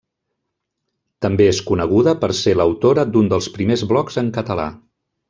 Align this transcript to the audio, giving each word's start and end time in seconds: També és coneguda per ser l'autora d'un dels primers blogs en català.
També 1.25 1.45
és 1.49 1.59
coneguda 1.67 2.15
per 2.23 2.31
ser 2.39 2.57
l'autora 2.57 3.05
d'un 3.13 3.29
dels 3.35 3.51
primers 3.59 3.85
blogs 3.93 4.19
en 4.23 4.33
català. 4.39 4.67